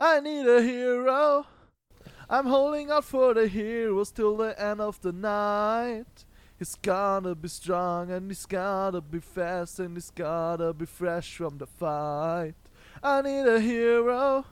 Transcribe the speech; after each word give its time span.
I 0.00 0.20
need 0.20 0.46
a 0.46 0.62
hero. 0.62 1.44
I'm 2.30 2.46
holding 2.46 2.88
out 2.88 3.04
for 3.04 3.34
the 3.34 3.48
heroes 3.48 4.12
till 4.12 4.36
the 4.36 4.60
end 4.60 4.80
of 4.80 5.00
the 5.00 5.10
night. 5.10 6.24
He's 6.56 6.76
gotta 6.76 7.34
be 7.34 7.48
strong 7.48 8.10
and 8.12 8.30
he's 8.30 8.46
gotta 8.46 9.00
be 9.00 9.18
fast 9.18 9.80
and 9.80 9.96
he's 9.96 10.10
gotta 10.10 10.72
be 10.72 10.86
fresh 10.86 11.36
from 11.36 11.58
the 11.58 11.66
fight. 11.66 12.54
I 13.02 13.22
need 13.22 13.46
a 13.48 13.60
hero. 13.60 14.44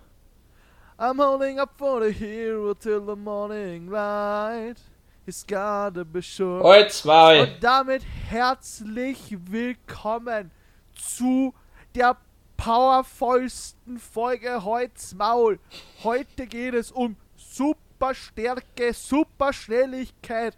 I'm 0.99 1.19
holding 1.19 1.61
up 1.61 1.79
for 1.79 2.01
the 2.01 2.11
hero 2.11 2.75
till 2.75 3.05
the 3.05 3.17
morning 3.17 3.89
light. 3.89 4.77
He's 5.25 5.45
gotta 5.45 6.05
be 6.05 6.23
sure. 6.23 6.63
Halt's 6.65 7.05
Maul! 7.05 7.41
Und 7.43 7.61
damit 7.61 8.03
herzlich 8.31 9.37
willkommen 9.49 10.51
zu 10.95 11.55
der 11.95 12.17
powervollsten 12.57 13.99
Folge 13.99 14.65
Holzmaul. 14.65 15.59
Heute 16.03 16.47
geht 16.47 16.75
es 16.75 16.91
um 16.91 17.17
Superstärke, 17.37 18.93
Superschnelligkeit. 18.93 20.57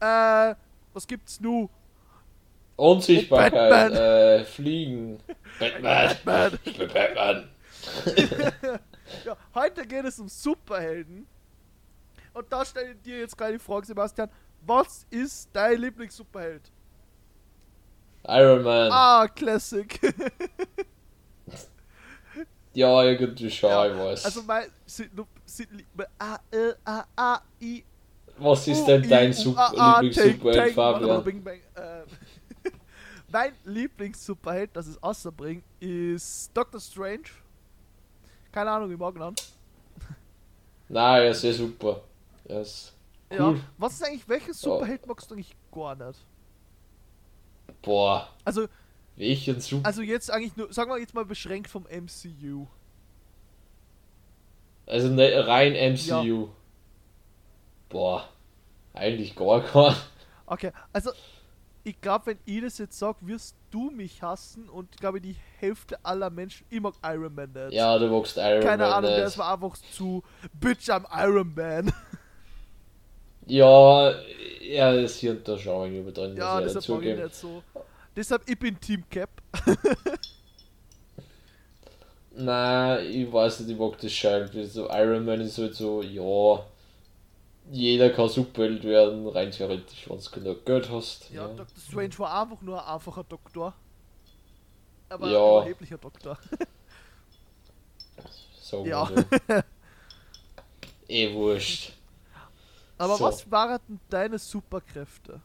Äh, 0.00 0.54
was 0.92 1.06
gibt's 1.06 1.40
nu? 1.40 1.68
Unsichtbarkeit, 2.76 3.70
Batman. 3.70 3.92
äh, 3.92 4.44
Fliegen. 4.44 5.18
Batman. 5.58 5.82
Batman. 6.24 6.58
Ich 6.64 6.78
bin 6.78 6.88
Batman. 6.88 7.48
Ja, 9.24 9.38
heute 9.54 9.86
geht 9.86 10.04
es 10.04 10.18
um 10.20 10.28
Superhelden. 10.28 11.26
Und 12.34 12.52
da 12.52 12.62
stelle 12.62 12.90
ich 12.92 13.00
dir 13.00 13.20
jetzt 13.20 13.38
gleich 13.38 13.52
die 13.52 13.58
Frage, 13.58 13.86
Sebastian. 13.86 14.28
Was 14.66 15.06
ist 15.08 15.48
dein 15.54 15.80
Lieblings-Superheld? 15.80 16.70
Iron 18.26 18.62
Man. 18.62 18.92
Ah, 18.92 19.26
Classic. 19.34 19.98
Ja, 22.74 23.02
irgendwie 23.04 23.50
schon, 23.50 23.70
Ja, 23.70 23.86
ich 23.86 23.98
weiß. 23.98 24.24
Also 24.24 24.42
mein 24.42 24.64
A, 26.18 26.38
L, 26.50 26.76
A, 26.84 27.04
A, 27.16 27.40
I, 27.60 27.84
Was 28.38 28.68
ist 28.68 28.84
denn 28.86 29.08
dein 29.08 29.32
Lieblings-Superheld, 29.32 30.74
Fabian? 30.74 31.26
Äh, 31.74 32.02
Mein 33.30 33.52
Lieblings-Superheld, 33.64 34.70
das 34.74 34.86
ist 34.86 35.02
außerbringen, 35.02 35.62
ist 35.80 36.50
Doctor 36.56 36.80
Strange. 36.80 37.24
Keine 38.52 38.70
Ahnung, 38.70 38.90
wie 38.90 38.96
morgen 38.96 39.20
an. 39.20 39.34
Nein, 40.88 41.22
er 41.24 41.30
ist 41.30 41.40
sehr 41.42 41.52
super. 41.52 42.00
Er 42.44 42.62
ist 42.62 42.94
Ja. 43.30 43.48
cool. 43.48 43.60
Was 43.76 43.94
ist 43.94 44.04
eigentlich, 44.06 44.28
welches 44.28 44.62
Ja. 44.62 44.70
Superheld 44.72 45.06
magst 45.06 45.30
du 45.30 45.34
eigentlich 45.34 45.54
gar 45.70 45.94
nicht? 45.94 46.24
Boah, 47.82 48.28
Also, 48.44 48.66
welchen 49.18 49.60
Super... 49.60 49.86
also 49.86 50.02
jetzt 50.02 50.30
eigentlich 50.30 50.56
nur, 50.56 50.72
sagen 50.72 50.90
wir 50.90 50.98
jetzt 50.98 51.14
mal 51.14 51.24
beschränkt 51.24 51.68
vom 51.68 51.84
MCU. 51.84 52.66
Also 54.86 55.08
ne, 55.08 55.46
rein 55.46 55.74
MCU. 55.94 56.48
Boah, 57.88 58.28
eigentlich 58.94 59.34
gar 59.34 59.62
kein. 59.62 59.94
Okay, 60.46 60.72
also 60.92 61.10
ich 61.84 62.00
glaube, 62.00 62.26
wenn 62.26 62.38
ich 62.44 62.60
das 62.60 62.78
jetzt 62.78 62.98
sage, 62.98 63.18
wirst 63.22 63.56
du 63.70 63.90
mich 63.90 64.22
hassen 64.22 64.68
und 64.68 64.88
ich 64.94 65.00
glaube, 65.00 65.20
die 65.20 65.36
Hälfte 65.58 65.98
aller 66.04 66.30
Menschen, 66.30 66.66
ich 66.70 66.80
mag 66.80 66.94
Iron 67.02 67.34
Man 67.34 67.52
nicht. 67.52 67.72
Ja, 67.72 67.98
du 67.98 68.08
magst 68.08 68.36
Iron 68.36 68.60
Keine 68.60 68.84
Man 68.84 68.92
Ahnung, 68.92 69.10
nicht. 69.10 69.18
der 69.18 69.26
ist 69.26 69.36
mir 69.36 69.46
einfach 69.46 69.76
zu 69.92 70.22
Bitch, 70.52 70.88
I'm 70.88 71.04
Iron 71.12 71.54
Man. 71.54 71.92
Ja, 73.46 74.10
er 74.10 75.00
ist 75.00 75.16
hier 75.16 75.30
und 75.30 75.48
da 75.48 75.56
schon 75.56 75.92
irgendwie 75.92 76.12
drin, 76.12 76.36
ja, 76.36 76.60
ich 76.60 76.72
deshalb 76.72 76.88
mag 76.88 77.06
ich 77.06 77.16
nicht 77.16 77.34
so. 77.34 77.62
Deshalb, 78.18 78.42
ich 78.48 78.58
bin 78.58 78.80
Team 78.80 79.04
Cap. 79.08 79.30
Nein, 82.32 83.06
ich 83.06 83.32
weiß 83.32 83.60
nicht, 83.60 83.70
ich 83.70 83.78
mag 83.78 83.96
das 84.00 84.12
schon. 84.12 84.48
So 84.66 84.90
Iron 84.90 85.24
Man 85.24 85.40
ist 85.40 85.56
halt 85.56 85.76
so, 85.76 86.02
ja, 86.02 86.66
jeder 87.70 88.10
kann 88.10 88.28
Superheld 88.28 88.82
werden, 88.82 89.28
rein 89.28 89.52
theoretisch, 89.52 90.08
wenn 90.08 90.18
du 90.18 90.30
genug 90.32 90.66
Geld 90.66 90.90
hast. 90.90 91.30
Ja, 91.30 91.46
Dr. 91.46 91.66
Strange 91.80 92.18
war 92.18 92.42
einfach 92.42 92.60
nur 92.60 92.82
ein 92.84 92.92
einfacher 92.92 93.22
Doktor. 93.22 93.72
Aber 95.10 95.26
ein 95.26 95.32
Ja. 95.32 95.60
überheblicher 95.60 95.98
Doktor. 95.98 96.36
Sagen 98.60 98.84
Ja. 98.84 99.06
so. 99.06 99.14
eh 101.08 101.32
wurscht. 101.32 101.92
Aber 102.98 103.16
So. 103.16 103.24
was 103.26 103.48
waren 103.48 103.78
denn 103.88 104.00
deine 104.10 104.40
Superkräfte? 104.40 105.40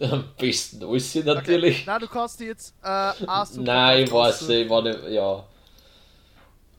Am 0.00 0.24
besten 0.38 0.84
alles 0.84 1.14
natürlich. 1.14 1.84
Na, 1.86 1.98
du 1.98 2.06
kannst 2.06 2.38
dir 2.40 2.46
jetzt 2.48 2.74
äh, 2.82 3.12
Superkraft 3.26 3.56
Nein, 3.56 4.04
ich 4.04 4.12
weiß 4.12 4.34
aussuchen. 4.34 4.48
nicht, 4.48 4.64
ich 4.64 4.70
war 4.70 4.82
nicht, 4.82 4.98
ja. 5.08 5.44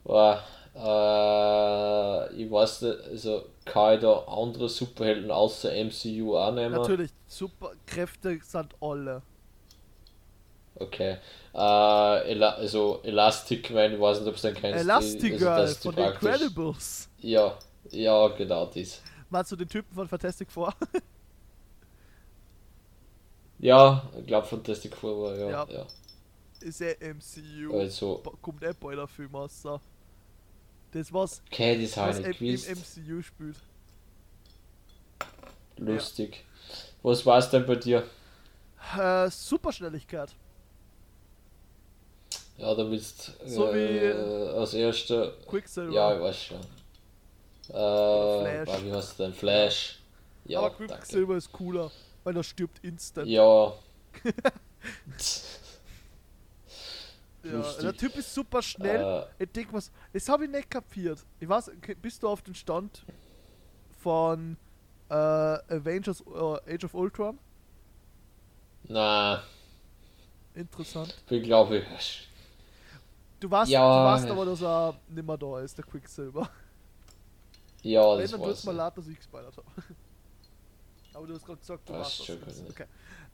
War, 0.04 0.42
äh, 0.74 2.34
ich 2.42 2.50
weiß 2.50 2.82
nicht, 2.82 2.96
also 3.10 3.44
kann 3.64 3.94
ich 3.94 4.00
da 4.00 4.12
andere 4.26 4.68
Superhelden 4.68 5.30
außer 5.30 5.70
MCU 5.72 6.36
auch 6.36 6.52
nehmen? 6.52 6.72
Natürlich, 6.74 7.10
Superkräfte 7.26 8.38
sind 8.42 8.74
alle. 8.80 9.22
Okay. 10.74 11.18
Äh, 11.54 11.58
also 11.58 13.00
Elastic 13.02 13.70
Man, 13.70 13.92
ich 13.94 14.00
weiß 14.00 14.20
nicht, 14.20 14.28
ob 14.28 14.36
es 14.36 14.42
den 14.42 14.54
kennst. 14.54 14.80
Elastigirl 14.80 15.48
also, 15.48 15.74
die 15.74 15.80
von 15.82 15.94
praktisch- 15.94 16.28
Incredibles. 16.30 17.08
Ja, 17.18 17.58
ja, 17.90 18.28
genau 18.28 18.66
das. 18.66 19.02
Meinst 19.28 19.52
du 19.52 19.56
den 19.56 19.68
Typen 19.68 19.94
von 19.94 20.08
Fantastic 20.08 20.50
Four? 20.50 20.74
Ja, 23.62 24.02
ich 24.18 24.26
glaube 24.26 24.46
Fantastic 24.46 24.94
Four 24.96 25.22
war, 25.22 25.36
ja. 25.36 25.50
Ja. 25.50 25.66
ja. 25.70 25.86
ist 26.60 26.80
ja 26.80 26.88
MCU. 27.00 27.78
Also, 27.78 28.22
Kommt 28.42 28.62
eh 28.62 28.72
bald 28.78 28.98
der 28.98 29.06
Film 29.06 29.34
aus. 29.36 29.62
So. 29.62 29.80
Das 30.90 31.12
was, 31.12 31.40
okay, 31.50 31.80
das 31.80 31.96
was 31.96 32.18
im, 32.18 32.32
im. 32.32 32.54
MCU 32.56 33.22
spielt. 33.22 33.56
Lustig. 35.78 36.44
Was 37.02 37.24
war's 37.24 37.48
denn 37.50 37.64
bei 37.64 37.76
dir? 37.76 38.02
Äh, 38.98 39.30
Superschnelligkeit. 39.30 40.34
Ja, 42.58 42.74
da 42.74 42.90
willst 42.90 43.32
So 43.46 43.68
äh, 43.72 43.74
wie- 43.74 44.58
als 44.58 44.74
erster. 44.74 45.32
Quicksilver. 45.48 45.92
Ja, 45.92 46.14
ich 46.16 46.20
weiß 46.20 46.42
schon. 46.42 46.60
Äh, 47.68 47.72
Flash. 47.72 48.68
ah, 48.68 48.78
wie 48.84 48.92
heißt 48.92 49.18
denn? 49.18 49.32
Flash. 49.32 49.98
Ja, 50.44 50.58
Aber 50.58 50.70
danke. 50.70 50.86
Quicksilver 50.94 51.36
ist 51.36 51.50
cooler, 51.52 51.90
weil 52.24 52.36
er 52.36 52.42
stirbt 52.42 52.78
instant. 52.84 53.28
Ja. 53.28 53.72
Ja, 57.44 57.60
der 57.82 57.96
Typ 57.96 58.14
ist 58.16 58.32
super 58.32 58.62
schnell. 58.62 59.26
Äh, 59.38 59.44
Ich 59.44 59.50
denk 59.50 59.72
was, 59.72 59.90
das 60.12 60.28
habe 60.28 60.44
ich 60.44 60.50
nicht 60.50 60.70
kapiert. 60.70 61.18
Ich 61.40 61.48
weiß, 61.48 61.72
bist 62.00 62.22
du 62.22 62.28
auf 62.28 62.40
den 62.42 62.54
Stand 62.54 63.04
von 64.00 64.56
äh, 65.08 65.14
Avengers 65.14 66.20
äh, 66.20 66.74
Age 66.74 66.84
of 66.84 66.94
Ultron? 66.94 67.38
na, 68.84 69.42
Interessant. 70.54 71.16
ich 71.30 71.42
glaube 71.42 71.78
ich. 71.78 72.28
Du 73.40 73.50
weißt, 73.50 73.70
Ja. 73.72 73.80
du 73.80 74.10
weißt 74.12 74.30
aber, 74.30 74.44
dass 74.44 74.62
er 74.62 74.94
nimmer 75.08 75.36
da 75.38 75.60
ist, 75.60 75.76
der 75.78 75.84
Quicksilver. 75.84 76.48
Ja, 77.82 78.12
Wenn, 78.12 78.20
das 78.22 78.30
dann 78.32 78.40
weiß 78.40 78.48
tut's 78.48 78.64
ich. 78.64 78.72
leid, 78.72 78.96
dass 78.98 79.06
ich 79.08 79.16
gespoilert 79.16 79.56
habe. 79.56 79.66
Aber 81.14 81.26
du 81.26 81.34
hast 81.34 81.44
gerade 81.44 81.58
gesagt, 81.58 81.88
du 81.88 81.92
Das 81.92 82.24
schon 82.24 82.40
das. 82.44 82.62
Okay. 82.68 82.86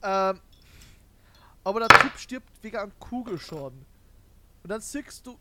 Ähm, 0.03 0.41
aber 1.65 1.81
der 1.81 1.89
Typ 1.89 2.19
stirbt 2.19 2.49
wegen 2.63 2.77
einem 2.77 2.93
Kugelschaden. 2.99 3.85
Und 4.63 4.71
dann 4.71 4.81
siehst 4.81 5.27
du 5.27 5.39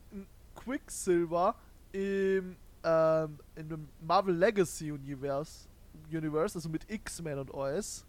Quicksilver 0.54 1.54
im, 1.92 2.56
ähm, 2.84 3.38
in 3.56 3.68
dem 3.68 3.88
Marvel 4.00 4.34
Legacy 4.34 4.92
Universe, 4.92 5.68
Universe, 6.10 6.58
also 6.58 6.68
mit 6.68 6.90
X-Men 6.90 7.38
und 7.38 7.54
alles. 7.54 8.04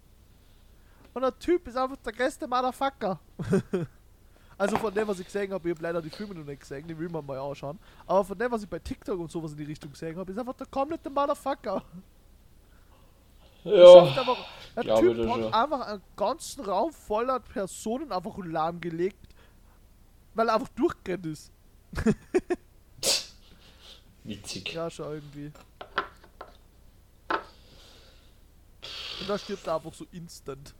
Und 1.14 1.22
der 1.22 1.38
Typ 1.40 1.68
ist 1.68 1.76
einfach 1.76 1.98
der 1.98 2.14
größte 2.14 2.48
Motherfucker. 2.48 3.20
also 4.58 4.78
von 4.78 4.94
dem, 4.94 5.08
was 5.08 5.20
ich 5.20 5.26
gesehen 5.26 5.52
habe, 5.52 5.70
ich 5.70 5.76
habe 5.76 5.84
leider 5.84 6.02
die 6.02 6.10
Filme 6.10 6.36
noch 6.36 6.46
nicht 6.46 6.62
gesehen, 6.62 6.88
die 6.88 6.98
will 6.98 7.10
man 7.10 7.26
mal 7.26 7.40
anschauen. 7.40 7.80
Aber 8.06 8.24
von 8.24 8.38
dem, 8.38 8.52
was 8.52 8.64
ich 8.64 8.70
bei 8.70 8.80
TikTok 8.80 9.20
und 9.20 9.32
sowas 9.32 9.52
in 9.52 9.58
die 9.58 9.64
Richtung 9.64 9.92
gesehen 9.92 10.18
habe, 10.18 10.32
ist 10.32 10.38
einfach 10.38 10.54
der 10.54 10.68
komplette 10.68 11.10
Motherfucker. 11.10 11.84
Ja, 13.64 14.06
Schafft 14.06 14.20
einfach, 14.20 14.38
der 14.76 14.96
Typ 14.96 15.18
das 15.18 15.28
hat 15.28 15.36
schon. 15.42 15.54
einfach 15.54 15.88
einen 15.88 16.02
ganzen 16.16 16.66
Raum 16.66 16.94
voller 16.94 17.40
Personen 17.40 18.12
einfach 18.12 18.38
lahmgelegt, 18.38 19.28
weil 20.34 20.48
er 20.48 20.56
einfach 20.56 20.70
durchgerannt 20.70 21.26
ist. 21.26 21.52
witzig. 24.24 24.74
Ja, 24.74 24.90
schon 24.90 25.14
irgendwie. 25.16 25.52
Und 29.20 29.30
da 29.30 29.38
stirbt 29.38 29.68
er 29.68 29.76
einfach 29.76 29.94
so 29.94 30.06
instant. 30.12 30.74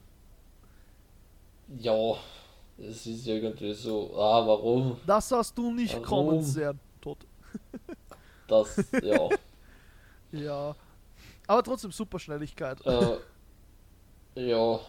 Ja, 1.78 2.16
es 2.78 3.06
ist 3.06 3.28
irgendwie 3.28 3.74
so, 3.74 4.16
ah, 4.16 4.48
warum? 4.48 4.98
Das 5.06 5.32
hast 5.32 5.58
du 5.58 5.72
nicht 5.72 5.94
Warum? 5.94 6.06
kommen 6.06 6.42
sehen. 6.44 6.80
Tot. 7.02 7.18
Das, 8.48 8.78
ja. 9.04 9.30
Ja. 10.32 10.76
Aber 11.50 11.64
trotzdem 11.64 11.92
super 11.92 12.20
Schnelligkeit. 12.20 12.80
äh, 12.86 13.18
ja, 14.36 14.80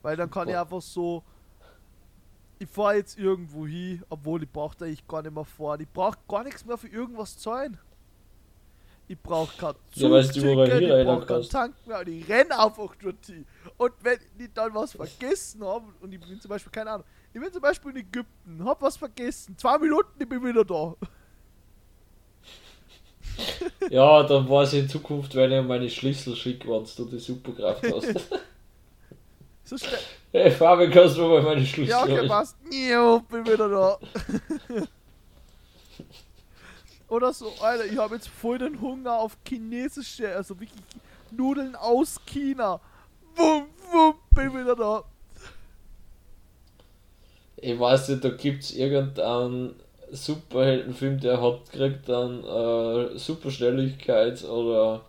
Weil 0.00 0.16
dann 0.16 0.30
kann 0.30 0.48
ich 0.48 0.56
einfach 0.56 0.80
so 0.80 1.24
ich 2.60 2.68
fahre 2.68 2.96
jetzt 2.96 3.18
irgendwo 3.18 3.66
hin, 3.66 4.02
obwohl 4.08 4.42
ich 4.42 4.50
brauche 4.50 4.84
eigentlich 4.84 5.06
gar 5.06 5.22
nicht 5.22 5.34
mehr 5.34 5.44
fahren. 5.44 5.80
Ich 5.80 5.88
brauche 5.88 6.18
gar 6.28 6.44
nichts 6.44 6.64
mehr 6.64 6.76
für 6.76 6.88
irgendwas 6.88 7.38
zahlen. 7.38 7.78
Ich 9.06 9.18
brauche 9.18 9.56
kein 9.56 9.74
Ja, 9.94 10.10
weißt 10.10 10.36
du, 10.36 10.40
hier 10.40 10.98
ich 11.00 11.06
brauche 11.06 11.26
keinen. 11.26 11.48
Tank 11.48 11.74
mehr 11.86 12.00
und 12.00 12.08
ich 12.08 12.28
renn 12.28 12.52
einfach 12.52 12.94
dort 13.02 13.24
hin. 13.26 13.46
Und 13.76 13.92
wenn 14.02 14.18
ich 14.38 14.52
dann 14.52 14.74
was 14.74 14.92
vergessen 14.92 15.64
habe, 15.64 15.86
und 16.00 16.12
ich 16.12 16.20
bin 16.20 16.40
zum 16.40 16.48
Beispiel, 16.48 16.70
keine 16.70 16.90
Ahnung, 16.90 17.06
ich 17.32 17.40
bin 17.40 17.52
zum 17.52 17.62
Beispiel 17.62 17.90
in 17.92 17.96
Ägypten, 17.98 18.64
hab 18.64 18.82
was 18.82 18.96
vergessen, 18.96 19.56
zwei 19.56 19.78
Minuten, 19.78 20.20
ich 20.20 20.28
bin 20.28 20.44
wieder 20.44 20.64
da. 20.64 20.94
Ja, 23.90 24.22
dann 24.22 24.48
weiß 24.48 24.74
ich 24.74 24.80
in 24.80 24.88
Zukunft, 24.88 25.34
wenn 25.34 25.52
ich 25.52 25.64
meine 25.64 25.88
Schlüssel 25.88 26.36
schicke, 26.36 26.68
wenn 26.68 26.84
du 26.96 27.04
die 27.06 27.18
Superkraft 27.18 27.82
hast. 27.94 28.28
So 29.64 29.78
schnell. 29.78 29.98
hey 30.32 30.50
Fabian, 30.50 30.90
kannst 30.90 31.16
du 31.16 31.22
mal 31.22 31.42
meine 31.42 31.64
Schlüssel 31.64 31.90
Ja, 31.90 32.02
okay, 32.02 32.26
passt. 32.26 32.56
Jo, 32.70 33.20
bin 33.30 33.46
wieder 33.46 33.68
da. 33.68 33.98
Oder 37.08 37.32
so, 37.32 37.52
Alter, 37.60 37.86
ich 37.86 37.96
habe 37.96 38.16
jetzt 38.16 38.28
voll 38.28 38.58
den 38.58 38.80
Hunger 38.80 39.14
auf 39.14 39.38
chinesische, 39.46 40.34
also 40.34 40.60
wirklich 40.60 40.82
Nudeln 41.30 41.74
aus 41.74 42.20
China. 42.26 42.80
Wum, 43.36 43.66
wum, 43.90 44.14
bin 44.30 44.52
wieder 44.52 44.76
da. 44.76 45.04
Ich 47.56 47.78
weiß 47.78 48.10
nicht, 48.10 48.24
da 48.24 48.28
gibt 48.28 48.64
es 48.64 48.72
irgendeinen 48.72 49.74
Superheldenfilm, 50.12 51.20
der 51.20 51.40
hat 51.40 51.70
kriegt 51.70 52.08
dann 52.08 52.44
äh, 52.44 53.18
Superschnelligkeit 53.18 54.44
oder 54.44 55.02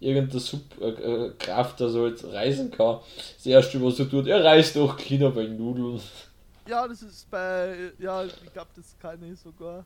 irgendeine 0.00 0.40
Super 0.40 0.82
äh, 0.82 1.26
äh, 1.26 1.32
Kraft, 1.38 1.80
dass 1.80 1.94
er 1.94 2.02
halt 2.02 2.24
reisen 2.24 2.70
kann. 2.70 2.98
Das 3.36 3.46
erste, 3.46 3.82
was 3.82 3.98
er 3.98 4.10
tut, 4.10 4.26
er 4.26 4.44
reist 4.44 4.76
durch 4.76 4.96
China 4.98 5.30
bei 5.30 5.46
Nudeln. 5.46 6.00
Ja, 6.66 6.86
das 6.86 7.02
ist 7.02 7.30
bei, 7.30 7.92
ja, 7.98 8.24
ich 8.24 8.52
glaube, 8.52 8.70
das 8.76 8.96
kann 9.00 9.22
ich 9.22 9.38
sogar. 9.38 9.84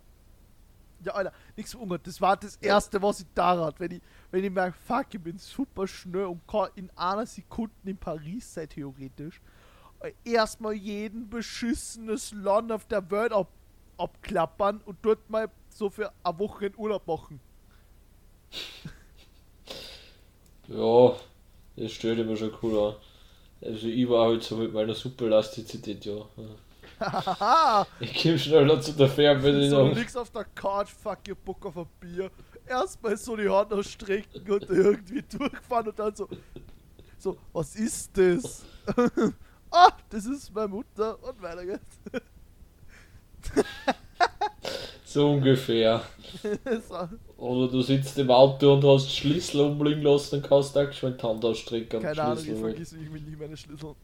Ja, 1.05 1.13
Alter, 1.13 1.33
nichts 1.57 1.73
für 1.73 1.79
Ungarn. 1.79 2.01
Das 2.03 2.21
war 2.21 2.37
das 2.37 2.57
erste, 2.57 3.01
was 3.03 3.21
ich 3.21 3.27
da 3.35 3.65
hat. 3.65 3.79
Wenn 3.79 3.93
ich, 3.93 4.01
wenn 4.31 4.45
ich 4.45 4.51
merke, 4.51 4.77
fuck, 4.87 5.07
ich 5.13 5.21
bin 5.21 5.39
super 5.39 5.87
schnell 5.87 6.25
und 6.25 6.47
kann 6.49 6.69
in 6.75 6.91
einer 6.97 7.27
Sekunde 7.27 7.75
in 7.85 7.97
Paris 7.97 8.55
sein, 8.55 8.69
theoretisch. 8.69 9.41
Äh, 10.01 10.13
Erstmal 10.25 10.73
jeden 10.75 11.29
beschissenes 11.29 12.33
Land 12.33 12.73
auf 12.73 12.87
der 12.87 13.11
Welt 13.11 13.33
ab, 13.33 13.49
abklappern 13.99 14.81
und 14.85 14.99
dort 15.03 15.29
mal 15.31 15.51
so 15.69 15.91
für 15.91 16.13
eine 16.23 16.39
Woche 16.39 16.67
in 16.67 16.77
Urlaub 16.77 17.07
machen. 17.07 17.41
Ja, 20.69 21.15
das 21.77 21.93
stellt 21.93 22.27
mir 22.27 22.37
schon 22.37 22.53
cool 22.63 22.79
an. 22.79 22.95
Also 23.63 23.87
ich 23.87 24.09
war 24.09 24.29
halt 24.29 24.43
so 24.43 24.57
mit 24.57 24.73
meiner 24.73 24.95
Superelastizität, 24.95 26.05
ja. 26.05 26.27
Ich 28.01 28.15
geh 28.15 28.39
schneller 28.39 28.81
zu 28.81 28.93
der 28.93 29.09
so, 29.09 29.13
du 29.13 29.15
Fernbedienung. 29.15 29.95
liegst 29.95 30.17
auf 30.17 30.31
der 30.31 30.45
Couch, 30.45 30.91
fuck, 30.91 31.19
ihr 31.29 31.35
Bock 31.35 31.67
auf 31.67 31.77
ein 31.77 31.87
Bier. 32.01 32.31
Erstmal 32.67 33.17
so 33.17 33.37
die 33.37 33.49
Hand 33.49 33.73
ausstrecken 33.73 34.51
und 34.51 34.69
irgendwie 34.71 35.23
durchfahren 35.23 35.89
und 35.89 35.99
dann 35.99 36.15
so. 36.15 36.29
So, 37.19 37.39
was 37.53 37.77
ist 37.77 38.17
das? 38.17 38.65
ah, 39.71 39.93
das 40.11 40.27
ist 40.27 40.55
meine 40.55 40.69
Mutter 40.69 41.23
und 41.23 41.43
weiter 41.43 41.65
geht's. 41.65 41.99
So 45.17 45.31
ungefähr. 45.31 46.03
Oder 47.39 47.69
du 47.71 47.81
sitzt 47.81 48.19
im 48.19 48.31
Auto 48.31 48.75
und 48.75 48.85
hast 48.85 49.11
Schlüssel 49.11 49.63
umliegen 49.63 50.03
lassen 50.03 50.37
und 50.37 50.47
kannst 50.47 50.77
auch 50.77 50.93
schon 50.93 51.17
die 51.17 51.23
Hand 51.23 51.43
ausstrecken 51.43 52.03
keine 52.03 52.23
Ahnung, 52.23 52.45
ich 52.45 52.59
vergiss 52.61 52.93
ich 52.93 53.11
will 53.11 53.23
nie 53.23 53.35
meine 53.35 53.57
Schlüssel. 53.57 53.95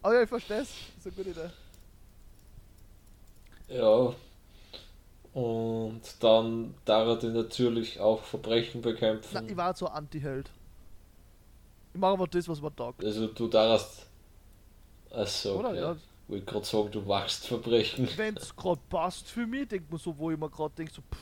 Aber 0.00 0.14
ja, 0.14 0.22
ich 0.22 0.28
versteh's. 0.28 0.68
Das 0.96 1.06
ist 1.06 1.06
eine 1.06 1.14
gute 1.16 1.30
Idee. 1.30 1.50
Ja. 3.68 4.14
Und 5.34 6.00
dann 6.20 6.74
darf 6.86 7.22
er 7.22 7.28
natürlich 7.28 8.00
auch 8.00 8.22
Verbrechen 8.22 8.80
bekämpfen. 8.80 9.28
Na, 9.34 9.42
ich 9.42 9.56
war 9.56 9.76
so 9.76 9.86
Anti-Held. 9.86 10.50
Ich 11.92 12.00
mache 12.00 12.12
aber 12.12 12.26
das, 12.26 12.48
was 12.48 12.62
man 12.62 12.74
taugt. 12.74 13.04
Also 13.04 13.26
du 13.26 13.48
darfst. 13.48 14.06
Achso, 15.10 15.58
Oder? 15.58 15.68
okay. 15.68 15.78
Ja. 15.78 15.96
Ich 16.28 16.32
wollte 16.32 16.44
gerade 16.44 16.66
sagen, 16.66 16.90
du 16.90 17.00
machst 17.00 17.46
Verbrechen. 17.46 18.08
Wenn's 18.16 18.54
gerade 18.54 18.80
passt 18.88 19.28
für 19.28 19.46
mich, 19.46 19.68
denkt 19.68 19.90
man 19.90 19.98
so, 19.98 20.16
wo 20.18 20.30
ich 20.30 20.38
mir 20.38 20.50
gerade 20.50 20.74
denke, 20.76 20.92
so, 20.92 21.00
pff, 21.02 21.18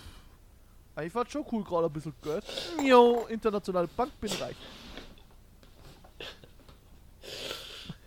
eigentlich 0.97 1.15
war 1.15 1.29
schon 1.31 1.45
cool, 1.53 1.63
gerade 1.63 1.87
ein 1.87 1.93
bisschen 1.93 2.15
Geld. 2.23 2.45
Jo, 2.85 3.27
internationale 3.29 3.87
Bank, 3.89 4.19
bin 4.21 4.33
reich. 4.33 4.57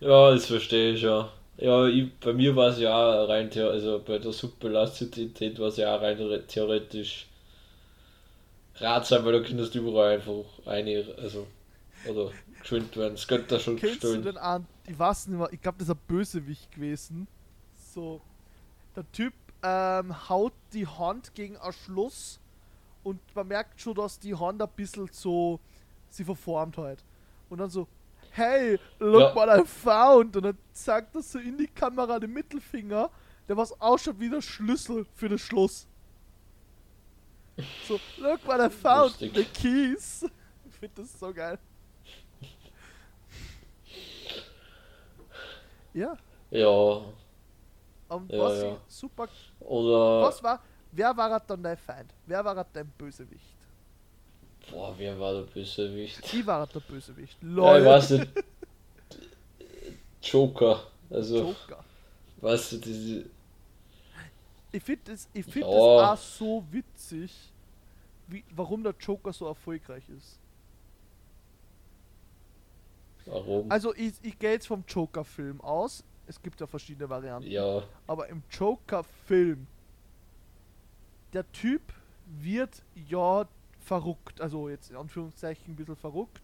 Ja, 0.00 0.30
das 0.32 0.46
verstehe 0.46 0.94
ich 0.94 1.02
ja. 1.02 1.32
Ja, 1.58 1.86
ich, 1.86 2.12
bei 2.20 2.32
mir 2.32 2.56
war 2.56 2.68
es 2.70 2.78
ja 2.78 2.94
auch 2.94 3.28
rein, 3.28 3.50
theo- 3.50 3.68
also 3.70 4.00
bei 4.04 4.18
der 4.18 4.32
Superelastizität 4.32 5.58
war 5.58 5.68
es 5.68 5.76
ja 5.76 5.94
auch 5.96 6.00
rein 6.00 6.18
re- 6.18 6.46
theoretisch 6.46 7.26
ratsam, 8.76 9.24
weil 9.24 9.32
da 9.32 9.40
kannst 9.48 9.74
du 9.74 9.78
überall 9.80 10.14
einfach 10.16 10.44
eine, 10.66 11.04
also, 11.18 11.46
oder 12.02 12.32
geschwind 12.62 12.96
werden. 12.96 13.14
Das 13.14 13.28
könnte 13.28 13.48
da 13.48 13.60
schon 13.60 13.76
Kennst 13.76 14.14
du 14.14 14.20
gestohlen. 14.20 14.22
den 14.22 14.36
an? 14.38 14.66
Ich 14.86 14.98
weiß 14.98 15.28
nicht 15.28 15.38
mehr, 15.38 15.52
ich 15.52 15.60
glaube, 15.60 15.78
das 15.78 15.88
ist 15.88 15.94
ein 15.94 16.00
Bösewicht 16.08 16.70
gewesen. 16.72 17.26
So, 17.76 18.20
der 18.96 19.10
Typ 19.12 19.34
ähm, 19.62 20.28
haut 20.28 20.52
die 20.72 20.86
Hand 20.86 21.34
gegen 21.34 21.56
ein 21.58 21.72
Schloss 21.72 22.40
und 23.02 23.20
man 23.34 23.48
merkt 23.48 23.80
schon, 23.80 23.94
dass 23.94 24.18
die 24.18 24.34
Hand 24.34 24.60
ein 24.62 24.68
bisschen 24.76 25.08
so 25.12 25.60
sie 26.08 26.24
verformt 26.24 26.76
halt. 26.76 27.04
Und 27.48 27.58
dann 27.58 27.70
so, 27.70 27.86
hey, 28.30 28.78
look 28.98 29.20
Ja. 29.20 29.34
what 29.34 29.48
I 29.60 29.64
found. 29.66 30.36
Und 30.36 30.42
dann 30.44 30.58
zeigt 30.72 31.14
er 31.14 31.22
so 31.22 31.38
in 31.38 31.56
die 31.58 31.68
Kamera 31.68 32.18
den 32.18 32.32
Mittelfinger, 32.32 33.10
der 33.48 33.56
was 33.56 33.78
ausschaut 33.80 34.18
wie 34.18 34.28
der 34.30 34.40
Schlüssel 34.42 35.06
für 35.14 35.28
das 35.28 35.40
Schloss. 35.40 35.86
So, 37.86 38.00
look 38.18 38.44
what 38.46 38.60
I 38.60 38.70
found, 38.70 39.20
Lustig. 39.20 39.34
the 39.34 39.44
keys. 39.44 40.24
Ich 40.64 40.74
finde 40.88 41.02
das 41.02 41.18
so 41.20 41.30
geil. 41.34 41.58
Ja, 45.94 46.16
Ja, 46.50 46.68
und 48.08 48.30
Ja, 48.32 48.38
was 48.38 48.62
ja. 48.62 48.72
ich 48.72 48.78
super. 48.88 49.28
oder. 49.60 50.22
Was 50.22 50.42
war. 50.42 50.60
Wer 50.92 51.16
war 51.16 51.38
dann 51.40 51.62
dein 51.62 51.76
Feind? 51.76 52.12
Wer 52.26 52.44
war 52.44 52.64
dein 52.72 52.88
Bösewicht? 52.98 53.44
Boah, 54.70 54.94
wer 54.98 55.18
war 55.18 55.32
der 55.34 55.42
Bösewicht? 55.42 56.32
Wie 56.32 56.46
war 56.46 56.66
der 56.66 56.80
Bösewicht? 56.80 57.36
Ja, 57.42 57.48
Lol. 57.48 57.78
ich 57.80 57.86
weiß 57.86 58.10
nicht. 58.10 58.28
Joker. 60.22 60.80
Also, 61.08 61.38
Joker. 61.38 61.84
weißt 62.40 62.72
du, 62.72 62.76
diese. 62.78 63.24
Ich 64.72 64.82
finde 64.82 65.10
das, 65.12 65.28
ich 65.32 65.44
find 65.44 65.66
Ja. 65.66 65.70
das 66.12 66.20
auch 66.20 66.22
so 66.22 66.64
witzig, 66.70 67.32
wie, 68.28 68.44
warum 68.54 68.82
der 68.84 68.94
Joker 69.00 69.32
so 69.32 69.46
erfolgreich 69.46 70.04
ist. 70.16 70.38
Warum? 73.26 73.70
Also 73.70 73.94
ich, 73.94 74.14
ich 74.22 74.38
gehe 74.38 74.52
jetzt 74.52 74.66
vom 74.66 74.84
Joker-Film 74.86 75.60
aus. 75.60 76.04
Es 76.26 76.40
gibt 76.40 76.60
ja 76.60 76.66
verschiedene 76.66 77.08
Varianten. 77.08 77.50
Ja, 77.50 77.82
Aber 78.06 78.28
im 78.28 78.42
Joker-Film, 78.50 79.66
der 81.32 81.50
Typ 81.52 81.82
wird 82.26 82.82
ja 82.94 83.46
verrückt. 83.80 84.40
Also 84.40 84.68
jetzt 84.68 84.90
in 84.90 84.96
Anführungszeichen 84.96 85.72
ein 85.72 85.76
bisschen 85.76 85.96
verrückt. 85.96 86.40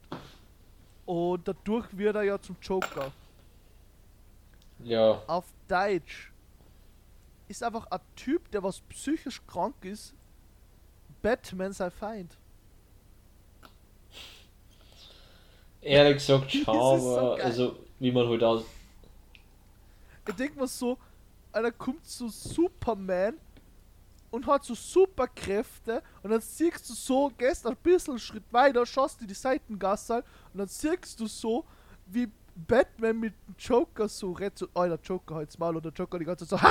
Und 1.05 1.47
dadurch 1.47 1.97
wird 1.97 2.17
er 2.17 2.25
ja 2.25 2.41
zum 2.41 2.57
Joker. 2.61 3.13
ja, 4.81 5.23
Auf 5.27 5.45
Deutsch 5.69 6.33
ist 7.49 7.63
einfach 7.63 7.87
ein 7.91 8.01
Typ, 8.17 8.51
der 8.51 8.63
was 8.63 8.81
psychisch 8.81 9.41
krank 9.47 9.77
ist, 9.83 10.15
Batman 11.23 11.73
sein 11.73 11.93
Feind. 11.93 12.37
Ehrlich 15.87 16.17
gesagt, 16.17 16.53
schau, 16.65 16.99
so 16.99 17.33
also, 17.35 17.77
wie 17.99 18.11
man 18.11 18.29
halt 18.29 18.43
aus. 18.43 18.65
Ich 20.29 20.35
denke 20.35 20.59
mir 20.59 20.67
so, 20.67 20.99
einer 21.53 21.71
kommt 21.71 22.05
so 22.05 22.29
Superman 22.29 23.35
und 24.31 24.47
hat 24.47 24.65
so 24.65 24.75
Superkräfte 24.75 26.03
und 26.23 26.31
dann 26.31 26.41
siehst 26.41 26.91
du 26.91 26.95
so, 26.95 27.31
gehst 27.39 27.67
ein 27.67 27.77
bisschen 27.77 28.13
einen 28.13 28.19
Schritt 28.19 28.43
weiter, 28.51 28.85
schaust 28.85 29.21
dir 29.21 29.27
die 29.27 29.35
Seitengasse 29.35 30.17
an 30.17 30.23
und 30.53 30.59
dann 30.59 30.69
siehst 30.69 31.19
du 31.21 31.27
so, 31.27 31.65
wie 32.07 32.29
Batman 32.55 33.21
mit 33.21 33.35
dem 33.47 33.55
Joker 33.59 34.09
so 34.09 34.37
so, 34.55 34.67
oh, 34.75 34.85
der 34.85 34.99
Joker 35.03 35.37
halt's 35.37 35.59
mal 35.59 35.77
und 35.77 35.85
der 35.85 35.93
Joker 35.93 36.19
die 36.19 36.25
ganze 36.25 36.47
Zeit 36.47 36.61
so, 36.61 36.67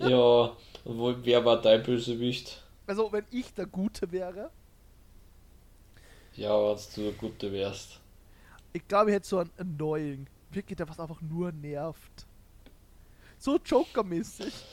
Ja, 0.08 0.56
und 0.84 0.98
wo, 0.98 1.14
wer 1.22 1.44
war 1.44 1.60
dein 1.60 1.82
Bösewicht? 1.82 2.62
also 2.86 3.12
wenn 3.12 3.24
ich 3.30 3.54
der 3.54 3.66
Gute 3.66 4.10
wäre, 4.12 4.50
Ja, 6.36 6.50
wenn 6.62 6.76
du 6.94 7.02
der 7.04 7.12
Gute 7.12 7.50
wärst. 7.52 8.00
ich 8.72 8.86
glaube, 8.88 9.10
ich 9.10 9.16
hätte 9.16 9.28
so 9.28 9.38
einen 9.38 9.50
Annoying, 9.58 10.26
wirklich, 10.50 10.76
der 10.76 10.88
was 10.88 11.00
einfach 11.00 11.20
nur 11.20 11.52
nervt. 11.52 12.26
So 13.38 13.58
Joker-mäßig. 13.58 14.68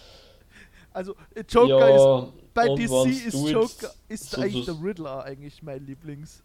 Also, 0.94 1.16
äh, 1.36 1.44
Joker 1.48 1.90
ist 1.92 2.06
ja, 2.06 2.34
Bei 2.54 2.70
und 2.70 2.80
DC 2.80 3.12
ist 3.26 3.48
Joker, 3.50 3.96
ist 4.08 4.32
so 4.32 4.42
eigentlich 4.42 4.66
der 4.66 4.76
Riddler 4.82 5.24
eigentlich 5.24 5.62
mein 5.64 5.86
Lieblings 5.86 6.44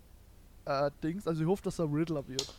äh, 0.66 0.90
Dings. 1.02 1.26
Also 1.26 1.42
ich 1.42 1.49
hoffe, 1.49 1.64
dass 1.64 1.78
er 1.78 1.92
Riddler 1.92 2.26
wird. 2.28 2.54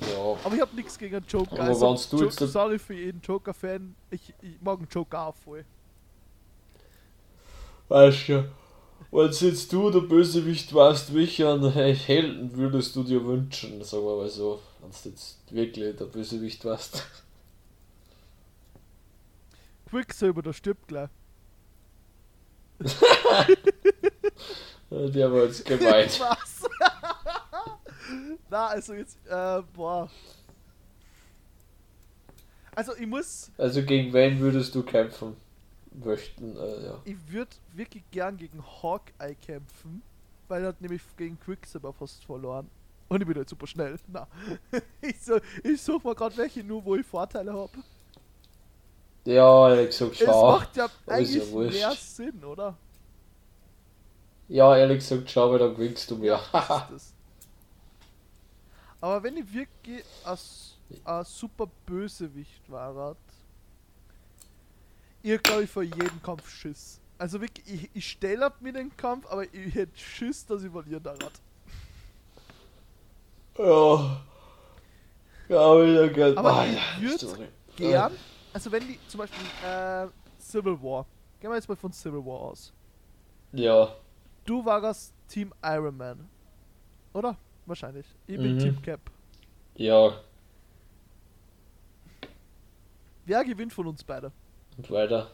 Ja. 0.00 0.36
Aber 0.42 0.54
ich 0.54 0.60
hab 0.60 0.72
nichts 0.74 0.98
gegen 0.98 1.16
einen 1.16 1.26
Joker. 1.26 1.66
Aber 1.68 1.68
also, 1.68 1.94
du 2.10 2.18
Jo- 2.18 2.24
jetzt 2.24 2.38
sorry 2.38 2.78
für 2.78 2.94
jeden 2.94 3.20
Joker-Fan. 3.20 3.94
Ich, 4.10 4.34
ich 4.40 4.60
mag 4.60 4.78
einen 4.78 4.88
Joker 4.88 5.26
auch 5.26 5.34
voll. 5.36 5.64
Weißt 7.88 8.28
du, 8.28 8.44
wenn 9.16 9.30
jetzt 9.30 9.72
du 9.72 9.90
der 9.90 10.00
Bösewicht 10.00 10.74
warst, 10.74 11.14
welchen 11.14 11.72
Helden 11.72 12.54
würdest 12.54 12.94
du 12.96 13.02
dir 13.02 13.24
wünschen? 13.24 13.82
Sagen 13.82 14.04
wir 14.04 14.16
mal 14.16 14.28
so. 14.28 14.60
Wenn 14.82 14.90
du 14.90 15.08
jetzt 15.08 15.38
wirklich 15.50 15.96
der 15.96 16.04
Bösewicht 16.04 16.62
warst. 16.66 17.02
Quicksilver, 19.88 20.42
der 20.42 20.52
stirbt 20.52 20.86
gleich. 20.86 21.08
Der 24.90 25.32
war 25.32 25.44
jetzt 25.44 25.64
gemeint. 25.64 26.20
Was? 26.20 26.62
Na, 28.50 28.66
also 28.68 28.92
jetzt, 28.92 29.16
äh, 29.26 29.62
boah. 29.72 30.10
Also 32.74 32.94
ich 32.94 33.06
muss, 33.06 33.50
Also 33.56 33.82
gegen 33.82 34.12
wen 34.12 34.38
würdest 34.38 34.74
du 34.74 34.82
kämpfen 34.82 35.34
möchten? 36.04 36.56
Äh, 36.56 36.84
ja. 36.86 37.00
ich 37.04 37.16
würde 37.32 37.56
wirklich 37.72 38.04
gern 38.10 38.36
gegen 38.36 38.62
Hawkeye 38.64 39.34
kämpfen, 39.36 40.02
weil 40.48 40.62
er 40.62 40.68
hat 40.68 40.80
nämlich 40.80 41.02
gegen 41.16 41.38
Quicksilver 41.40 41.92
fast 41.92 42.24
verloren. 42.24 42.70
Und 43.08 43.20
ich 43.20 43.26
bin 43.26 43.36
halt 43.36 43.48
super 43.48 43.66
schnell. 43.66 43.96
Na, 44.08 44.26
ich, 45.00 45.20
so, 45.20 45.38
ich 45.62 45.80
suche 45.82 46.06
mal 46.06 46.14
gerade 46.14 46.36
welche 46.36 46.64
nur, 46.64 46.84
wo 46.84 46.96
ich 46.96 47.06
Vorteile 47.06 47.52
habe. 47.52 47.84
Ja, 49.24 49.68
ehrlich 49.70 49.88
gesagt, 49.88 50.20
Es 50.20 50.30
schau. 50.30 50.46
macht 50.46 50.76
ja 50.76 50.86
ja 50.86 50.90
eigentlich 51.06 51.50
wurscht. 51.50 51.72
mehr 51.72 51.92
Sinn, 51.96 52.44
oder? 52.44 52.78
Ja, 54.48 54.76
ehrlich 54.76 54.98
gesagt, 54.98 55.30
schau, 55.30 55.52
weil 55.52 55.58
dann 55.60 55.74
gewinnst 55.74 56.10
du 56.10 56.16
mehr. 56.16 56.40
Das. 56.90 57.14
Aber 59.00 59.22
wenn 59.22 59.36
ich 59.36 59.52
wirklich 59.52 60.04
als, 60.24 60.78
als 61.04 61.36
super 61.38 61.66
Bösewicht 61.86 62.70
war, 62.70 63.16
ihr 65.26 65.38
glaube 65.38 65.64
ich 65.64 65.70
vor 65.70 65.82
jedem 65.82 66.22
Kampf 66.22 66.48
Schiss. 66.48 67.00
Also 67.18 67.40
wirklich, 67.40 67.66
ich, 67.66 67.90
ich 67.94 68.10
stelle 68.10 68.46
ab 68.46 68.60
mir 68.60 68.72
den 68.72 68.94
Kampf, 68.96 69.26
aber 69.26 69.42
ich 69.52 69.74
hätte 69.74 69.98
Schiss, 69.98 70.44
dass 70.46 70.62
ich 70.62 70.70
verlieren 70.70 71.02
daran. 71.02 71.30
ja. 73.58 74.20
Ja, 75.48 75.80
wieder 75.80 76.08
gern. 76.08 76.36
Aber 76.38 76.52
Ah, 76.54 76.66
ich 76.66 76.74
ja, 76.74 77.08
würd 77.08 77.20
sorry. 77.20 77.48
Gern, 77.76 78.12
also 78.52 78.72
wenn 78.72 78.86
die 78.88 78.98
zum 79.06 79.18
Beispiel 79.18 79.46
äh, 79.64 80.08
Civil 80.40 80.80
War, 80.82 81.06
gehen 81.40 81.50
wir 81.50 81.54
jetzt 81.54 81.68
mal 81.68 81.76
von 81.76 81.92
Civil 81.92 82.24
War 82.24 82.40
aus. 82.40 82.72
Ja, 83.52 83.94
Du 84.44 84.64
warst 84.64 85.12
Team 85.28 85.52
Iron 85.64 85.96
Man, 85.96 86.28
oder? 87.12 87.36
Wahrscheinlich. 87.64 88.06
Ich 88.26 88.36
bin 88.36 88.54
Mhm. 88.54 88.58
Team 88.58 88.82
Cap. 88.82 89.00
ja. 89.76 90.20
Wer 93.24 93.44
gewinnt 93.44 93.72
von 93.72 93.86
uns 93.88 94.04
beide? 94.04 94.30
Und 94.76 94.90
weiter. 94.90 95.30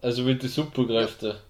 Also 0.00 0.22
mit 0.22 0.42
den 0.42 0.48
Superkräfte. 0.48 1.40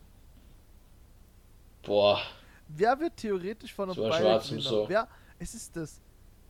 Boah. 1.82 2.20
Wer 2.68 2.98
wird 3.00 3.16
theoretisch 3.16 3.72
von 3.72 3.88
uns 3.88 3.98
beiden 3.98 4.60
so. 4.60 4.88
Wer? 4.88 5.08
Es 5.38 5.54
ist 5.54 5.76
das. 5.76 6.00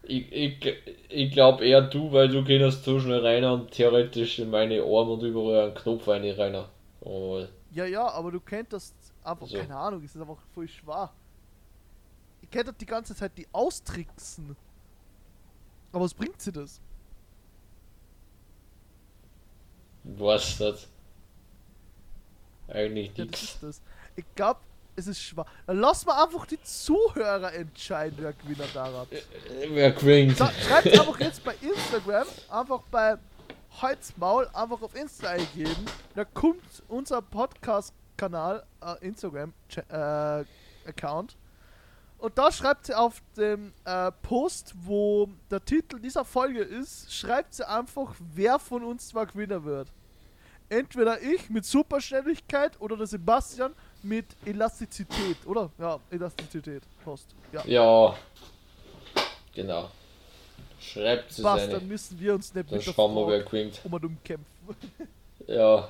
Ich, 0.05 0.31
ich, 0.33 0.77
ich 1.09 1.33
glaube 1.33 1.65
eher 1.65 1.83
du, 1.83 2.11
weil 2.13 2.29
du 2.29 2.43
gehst 2.43 2.85
so 2.85 2.99
schnell 2.99 3.25
rein 3.25 3.45
und 3.45 3.71
theoretisch 3.71 4.41
in 4.41 4.51
meine 4.51 4.81
Arme 4.83 5.13
und 5.13 5.23
überall 5.23 5.67
einen 5.67 5.75
Knopf 5.75 6.09
rein 6.09 6.29
rein. 6.31 6.65
Oh, 7.01 7.45
Ja, 7.73 7.85
ja, 7.87 8.09
aber 8.09 8.33
du 8.33 8.41
könntest 8.41 8.95
einfach, 9.23 9.47
So. 9.47 9.57
keine 9.59 9.77
Ahnung, 9.77 10.03
es 10.05 10.15
ist 10.15 10.21
einfach 10.21 10.39
voll 10.55 10.69
schwer. 10.69 11.11
Ich 12.43 12.51
könnte 12.51 12.73
die 12.73 12.87
ganze 12.87 13.15
Zeit 13.15 13.33
die 13.39 13.47
austricksen. 13.53 14.57
Aber 15.93 16.05
was 16.05 16.15
bringt 16.15 16.41
sie 16.41 16.53
das? 16.53 16.81
Was 20.05 20.59
das? 20.59 20.87
Eigentlich 22.69 23.09
Ja, 23.17 23.25
das 23.25 23.27
nichts. 23.27 23.43
ist 23.55 23.63
das. 23.63 23.81
Ich 24.17 24.25
glaube, 24.35 24.61
es 24.97 25.07
ist 25.07 25.23
schwer. 25.23 25.47
Dann 25.67 25.79
lass 25.79 26.05
mal 26.07 26.23
einfach 26.23 26.45
die 26.47 26.61
Zuhörer 26.63 27.53
entscheiden, 27.55 28.19
wer 28.21 28.33
Gewinner 28.35 28.67
daran. 28.75 29.07
Wer 29.69 29.93
gewinnt? 29.93 30.37
So, 30.37 30.45
schreibt 30.47 30.89
einfach 30.89 31.19
jetzt 31.21 31.43
bei 31.45 31.55
Instagram, 31.61 32.27
einfach 32.51 32.83
bei 32.91 33.17
Holzmaul, 33.81 34.47
einfach 34.53 34.83
auf 34.83 34.95
Insta 34.95 35.31
eingeben. 35.31 35.87
Da 36.15 36.25
kommt 36.27 36.83
unser 36.89 37.23
Podcast-Kanal, 37.23 38.65
äh, 38.83 39.07
Instagram-Account. 39.07 41.37
Und 42.23 42.39
da 42.39 42.53
schreibt 42.53 42.87
sie 42.87 42.95
auf 42.95 43.21
dem 43.37 43.73
äh, 43.85 44.13
Post, 44.23 44.75
wo 44.85 45.29
der 45.51 45.65
Titel 45.65 45.99
dieser 45.99 46.25
Folge 46.25 46.61
ist, 46.63 47.13
schreibt 47.13 47.53
sie 47.55 47.69
einfach, 47.69 48.15
wer 48.33 48.61
von 48.61 48.85
uns 48.85 49.09
zwar 49.09 49.27
Gewinner 49.27 49.65
wird. 49.65 49.89
Entweder 50.69 51.21
ich 51.21 51.51
mit 51.51 51.65
Superschnelligkeit 51.67 52.81
oder 52.81 52.97
der 52.97 53.07
Sebastian 53.09 53.75
mit 54.05 54.25
Elastizität, 54.47 55.37
oder? 55.47 55.71
Ja, 55.79 55.99
Elastizität. 56.11 56.83
Post. 57.05 57.35
Ja. 57.53 57.63
Ja. 57.67 58.17
Genau. 59.53 59.91
Schreibt 60.81 61.31
es 61.33 61.43
Passt, 61.43 61.65
eine. 61.65 61.73
dann 61.75 61.89
müssen 61.89 62.19
wir 62.19 62.35
uns 62.35 62.55
nicht 62.55 62.71
Dann 62.71 62.79
mit 62.79 62.85
schauen 62.85 63.15
wir, 63.15 63.27
wer 63.27 63.43
gewinnt. 63.43 63.81
um 63.85 63.93
und 63.93 64.05
um 64.05 64.17
kämpfen. 64.25 64.47
Ja. 65.47 65.89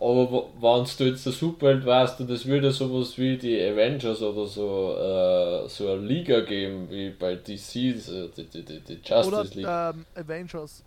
Aber 0.00 0.48
wenn 0.60 0.86
du 0.98 1.04
jetzt 1.10 1.26
der 1.26 1.32
Superheld 1.32 1.84
warst 1.86 2.20
und 2.20 2.30
es 2.30 2.46
würde 2.46 2.70
sowas 2.72 3.16
wie 3.18 3.36
die 3.38 3.60
Avengers 3.62 4.22
oder 4.22 4.46
so, 4.46 4.94
äh, 5.66 5.68
so 5.68 5.90
eine 5.92 6.02
Liga 6.06 6.40
geben, 6.40 6.90
wie 6.90 7.10
bei 7.10 7.36
DC, 7.36 7.94
so 7.98 8.28
die, 8.28 8.44
die, 8.48 8.64
die, 8.64 8.80
die 8.80 9.00
Justice 9.04 9.54
Oder 9.54 9.56
League. 9.58 9.76
ähm, 9.90 10.06
Avengers, 10.14 10.84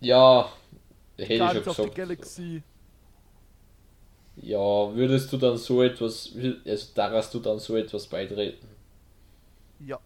Ja, 0.00 0.52
hätte 1.18 1.44
ich 1.46 1.52
schon 1.52 1.62
Guardians 1.62 1.68
of 1.68 1.80
the 1.80 1.90
gesagt. 1.90 1.90
Galaxy. 1.90 2.62
Ja, 4.36 4.94
würdest 4.94 5.30
du 5.34 5.36
dann 5.36 5.58
so 5.58 5.82
etwas, 5.82 6.32
also 6.64 6.86
darfst 6.94 7.34
du 7.34 7.40
dann 7.40 7.58
so 7.58 7.76
etwas 7.76 8.06
beitreten? 8.06 8.66
Ja. 9.78 10.00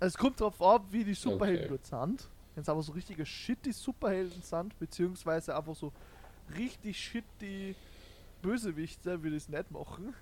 Es 0.00 0.16
kommt 0.16 0.40
darauf 0.40 0.60
ab, 0.62 0.86
wie 0.90 1.04
die 1.04 1.14
Superhelden 1.14 1.66
Okay. 1.66 1.68
dort 1.68 1.86
sind. 1.86 2.30
Wenn 2.54 2.62
es 2.62 2.68
aber 2.68 2.82
so 2.82 2.92
richtige 2.92 3.26
shitty 3.26 3.72
Superhelden 3.72 4.42
sind, 4.42 4.78
beziehungsweise 4.78 5.56
einfach 5.56 5.74
so 5.74 5.92
richtig 6.56 6.98
shitty 6.98 7.74
Bösewichte, 8.42 9.22
würde 9.22 9.36
ich 9.36 9.44
es 9.44 9.48
nicht 9.48 9.70
machen. 9.70 10.14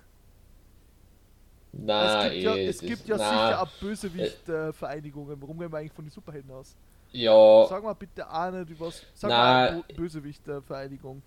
Nein, 1.75 2.27
es 2.27 2.31
gibt 2.33 2.43
ja, 2.43 2.55
eh, 2.55 2.67
es 2.67 2.79
gibt 2.79 3.07
ja 3.07 3.17
nein. 3.17 3.29
sicher 3.29 3.61
auch 3.63 3.67
Bösewicht-Vereinigungen. 3.79 5.41
Warum 5.41 5.57
gehen 5.59 5.71
wir 5.71 5.77
eigentlich 5.79 5.91
von 5.91 6.05
den 6.05 6.11
Superhelden 6.11 6.51
aus? 6.51 6.75
Ja, 7.11 7.65
Sag 7.67 7.83
mal 7.83 7.93
bitte 7.93 8.29
auch 8.31 8.51
nicht 8.51 8.69
über 8.69 8.91
Sag 8.91 9.29
Nein. 9.29 9.75
mal 9.77 9.83
Bo- 9.87 9.93
Bösewicht-Vereinigung. 9.95 11.21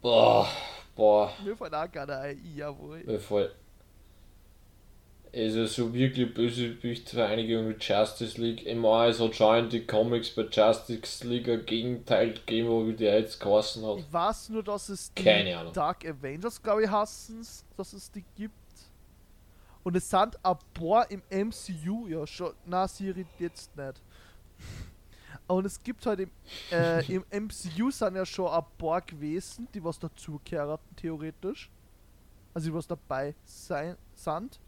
boah, 0.00 0.46
boah, 0.94 1.32
Mir 1.44 1.56
fällt 1.56 1.74
auch 1.74 1.90
gerade 1.90 2.16
ein, 2.18 2.40
jawohl. 2.54 3.02
mir 3.04 3.18
voll. 3.20 3.50
Also 5.36 5.66
so 5.66 5.92
wirklich 5.92 6.32
Bösewicht-Vereinigung 6.32 7.68
mit 7.68 7.84
Justice 7.84 8.40
League. 8.40 8.66
Ich 8.66 8.74
meine, 8.74 9.10
es 9.10 9.20
hat 9.20 9.34
schon 9.34 9.64
in 9.64 9.68
die 9.68 9.86
Comics 9.86 10.30
bei 10.30 10.44
Justice 10.50 11.26
League 11.28 11.46
ein 11.46 11.66
Gegenteil 11.66 12.32
gegeben, 12.32 12.70
wo 12.70 12.86
wie 12.86 12.94
der 12.94 13.20
jetzt 13.20 13.38
geheißen 13.38 13.84
hat. 13.84 13.98
Ich 13.98 14.10
weiß 14.10 14.48
nur, 14.48 14.62
dass 14.62 14.88
es 14.88 15.12
die 15.12 15.22
Keine 15.22 15.58
Ahnung. 15.58 15.74
Dark 15.74 16.06
Avengers, 16.06 16.62
glaube 16.62 16.84
ich, 16.84 16.90
hassen 16.90 17.46
dass 17.76 17.92
es 17.92 18.10
die 18.10 18.24
gibt. 18.34 18.54
Und 19.84 19.94
es 19.94 20.08
sind 20.08 20.42
ein 20.42 20.56
paar 20.72 21.10
im 21.10 21.22
MCU, 21.30 22.06
ja 22.08 22.26
schon. 22.26 22.54
Na, 22.64 22.88
Siri 22.88 23.26
jetzt 23.38 23.76
nicht. 23.76 24.00
Und 25.48 25.66
es 25.66 25.82
gibt 25.82 26.06
halt 26.06 26.20
im, 26.20 26.30
äh, 26.72 27.04
im 27.12 27.24
MCU 27.44 27.90
sind 27.90 28.16
ja 28.16 28.24
schon 28.24 28.48
ein 28.48 28.64
paar 28.78 29.02
gewesen, 29.02 29.68
die 29.74 29.84
was 29.84 29.98
dazugehören, 29.98 30.78
theoretisch. 30.96 31.70
Also 32.54 32.70
die 32.70 32.74
was 32.74 32.86
dabei 32.86 33.34
sein, 33.44 33.96
sind. 34.14 34.58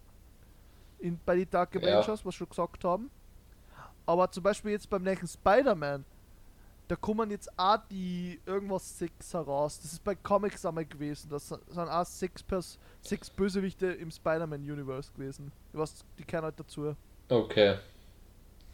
In, 1.00 1.18
bei 1.24 1.36
den 1.36 1.50
Dark 1.50 1.74
Ja. 1.74 1.80
Avengers, 1.80 2.08
was 2.08 2.24
wir 2.24 2.32
schon 2.32 2.48
gesagt 2.48 2.84
haben. 2.84 3.10
Aber 4.06 4.30
zum 4.30 4.42
Beispiel 4.42 4.72
jetzt 4.72 4.88
beim 4.88 5.02
nächsten 5.02 5.28
Spider-Man, 5.28 6.04
da 6.88 6.96
kommen 6.96 7.30
jetzt 7.30 7.50
auch 7.58 7.78
die 7.90 8.40
irgendwas 8.46 8.98
sechs 8.98 9.34
heraus. 9.34 9.78
Das 9.80 9.92
ist 9.92 10.02
bei 10.02 10.14
Comics 10.14 10.64
einmal 10.64 10.86
gewesen. 10.86 11.28
Das 11.28 11.48
sind 11.48 11.60
auch 11.78 12.06
sechs, 12.06 12.42
Pers 12.42 12.78
sechs 13.02 13.28
Bösewichte 13.28 13.86
im 13.86 14.10
Spider-Man-Universe 14.10 15.12
gewesen. 15.12 15.52
Die, 15.72 15.78
was, 15.78 16.04
die 16.18 16.24
kennen 16.24 16.44
halt 16.44 16.58
dazu. 16.58 16.96
Okay. 17.28 17.76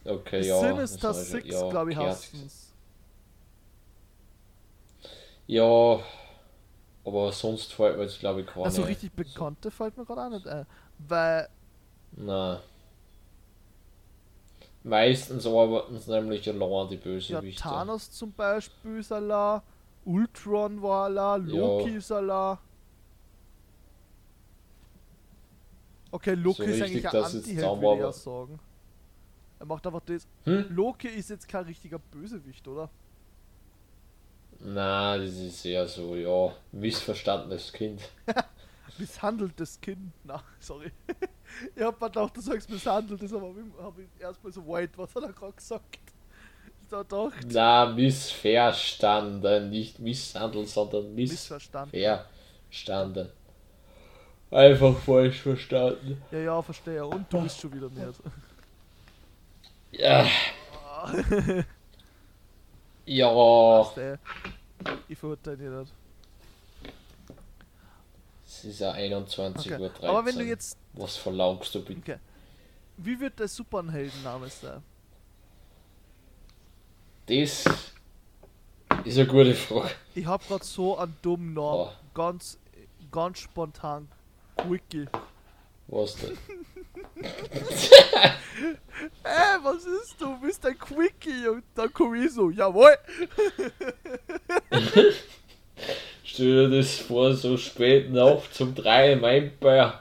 Okay, 0.05 0.43
Die 0.43 0.49
ja. 0.49 0.61
Sinister 0.61 1.09
das 1.09 1.31
Six, 1.31 1.49
ja, 1.49 1.69
glaube 1.69 1.91
ich, 1.93 1.97
hassen's. 1.97 2.73
Ja, 5.47 5.99
aber 7.05 7.33
sonst 7.33 7.73
fällt 7.73 7.97
mir 7.97 8.05
jetzt 8.05 8.21
glaube 8.21 8.43
ich 8.43 8.47
keine. 8.47 8.65
Also 8.67 8.83
richtig 8.83 9.13
bekannte 9.13 9.71
fällt 9.71 9.97
mir 9.97 10.05
gerade 10.05 10.23
auch 10.23 10.31
nicht 10.31 10.47
ein. 10.47 10.67
Weil, 10.99 11.49
Nein. 12.17 12.59
Meistens 14.83 15.47
arbeiten 15.47 15.97
es 15.97 16.07
nämlich 16.07 16.49
allein 16.49 16.89
die 16.89 16.97
ja, 16.97 17.01
Bösewichte. 17.01 17.63
Thanos 17.63 18.11
zum 18.11 18.33
Beispiel 18.33 18.99
ist 18.99 19.11
Allah, 19.11 19.63
Ultron 20.05 20.83
war 20.83 21.05
Allah, 21.05 21.37
Loki 21.37 21.93
Ja. 21.93 21.97
ist 21.97 22.13
Allah. 22.13 22.61
Okay, 26.11 26.35
Loki 26.35 26.57
So 26.57 26.63
ist 26.65 26.83
richtig, 26.83 26.85
eigentlich 26.85 27.09
ein 27.09 27.25
Anti-Held, 27.25 27.45
zusammen 27.45 27.83
würde 27.83 27.95
ich 27.95 28.01
ja 28.01 28.13
sagen. 28.13 28.61
Er 29.59 29.67
macht 29.67 29.87
einfach 29.87 30.03
das. 30.05 30.29
Hm? 30.45 30.67
Loki 30.69 31.09
ist 31.09 31.31
jetzt 31.31 31.49
kein 31.49 31.65
richtiger 31.65 31.99
Bösewicht, 31.99 32.69
oder? 32.69 32.91
Na, 34.61 35.17
das 35.17 35.33
ist 35.33 35.65
eher 35.65 35.89
so, 35.89 36.15
ja, 36.15 36.55
missverstandenes 36.73 37.73
Kind. 37.73 38.03
Misshandeltes 38.99 39.81
Kind. 39.81 40.13
Na, 40.25 40.43
sorry. 40.61 40.93
ich 41.75 41.83
hab 41.83 42.01
mir 42.01 42.07
gedacht, 42.09 42.37
du 42.37 42.41
sagst 42.41 42.69
misshandeltes, 42.71 43.33
aber 43.33 43.53
hab 43.83 43.99
ich 43.99 44.09
erstmal 44.21 44.53
so 44.53 44.67
weit, 44.69 44.91
was 44.97 45.15
hat 45.15 45.23
er 45.25 45.33
gerade 45.33 45.53
gesagt? 45.53 45.99
Ich 46.83 46.89
da 46.89 47.03
gedacht, 47.03 47.47
Na, 47.51 47.87
missverstanden, 47.87 49.71
nicht 49.71 49.99
misshandelt, 49.99 50.69
sondern 50.69 51.15
missverstanden. 51.15 51.91
missverstanden. 51.99 53.29
Einfach 54.51 54.97
falsch 54.99 55.41
verstanden. 55.41 56.23
Ja, 56.31 56.39
ja, 56.39 56.63
verstehe. 56.63 57.05
Und 57.07 57.33
du 57.33 57.43
bist 57.43 57.61
schon 57.61 57.73
wieder 57.73 57.89
nicht. 57.89 58.21
Ja, 59.93 60.27
ja, 63.07 63.83
Verstehe. 63.85 64.19
Ich 65.09 65.19
verurteile 65.19 65.57
dich 65.57 65.69
nicht. 65.69 65.93
es 68.47 68.65
ist 68.65 68.81
ja 68.81 68.93
21 68.93 69.73
Okay. 69.73 69.83
Uhr 69.83 69.89
13. 69.91 70.09
Aber 70.09 70.25
wenn 70.27 70.39
du 70.39 70.45
jetzt. 70.45 70.79
Was 70.95 71.17
verlangst 71.17 71.75
du 71.75 71.85
bitte? 71.85 72.01
Okay. 72.01 72.19
Wie 72.97 73.19
wird 73.19 73.39
der 73.39 73.49
Superhelden-Name 73.49 74.49
sein? 74.49 74.83
Das 77.27 77.65
ist 79.05 79.19
eine 79.19 79.27
gute 79.27 79.55
Frage. 79.55 79.91
Ich 80.15 80.27
hab 80.27 80.47
grad 80.47 80.63
so 80.63 80.97
einen 80.97 81.17
dummen 81.23 81.55
Namen. 81.55 81.89
Oh. 81.89 81.91
Ganz, 82.15 82.59
ganz 83.11 83.41
spontan. 83.41 84.09
Quickie. 84.57 85.07
Was 85.89 86.17
denn? 86.17 86.39
Äh, 89.25 89.59
was 89.63 89.85
ist 89.85 90.21
du? 90.21 90.39
Bist 90.41 90.65
ein 90.65 90.79
Quickie? 90.79 91.49
Und 91.49 91.65
dann 91.75 91.93
komm 91.93 92.15
ich 92.15 92.33
so, 92.33 92.51
jawohl. 92.51 92.97
Stell 96.23 96.69
dir 96.71 96.77
das 96.77 96.95
vor, 96.97 97.35
so 97.35 97.57
spät 97.57 98.13
Nacht 98.13 98.55
zum 98.55 98.75
3 98.75 99.13
im 99.13 99.25
Empire 99.25 100.01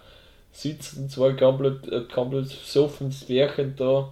sitzen 0.53 1.09
zwei 1.09 1.33
komplett, 1.33 1.87
äh, 1.87 2.05
komplett 2.13 2.49
besoffen 2.49 3.09
Pärchen 3.27 3.75
da. 3.75 4.11